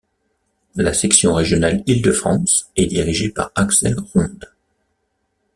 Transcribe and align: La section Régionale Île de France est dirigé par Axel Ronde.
La 0.77 0.95
section 0.95 1.31
Régionale 1.35 1.83
Île 1.85 2.01
de 2.01 2.11
France 2.11 2.71
est 2.75 2.87
dirigé 2.87 3.29
par 3.29 3.51
Axel 3.53 3.99
Ronde. 3.99 4.49